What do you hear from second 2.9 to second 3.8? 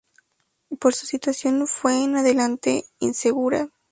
insegura.